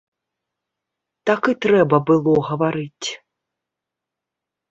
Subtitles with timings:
[1.29, 3.09] Так і трэба было гаварыць.